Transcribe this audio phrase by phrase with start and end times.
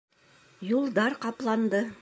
[0.69, 1.87] Юлдар ҡапланды.